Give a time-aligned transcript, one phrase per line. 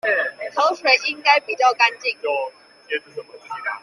[0.55, 2.17] 河水應該比較乾淨